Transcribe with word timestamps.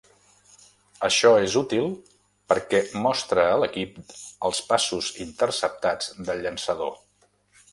Això 1.07 1.33
és 1.41 1.57
útil 1.59 1.91
perquè 2.53 2.81
mostra 3.03 3.43
a 3.51 3.59
l'equip 3.65 4.01
els 4.49 4.63
passos 4.73 5.11
interceptats 5.27 6.09
del 6.31 6.43
llançador. 6.49 6.99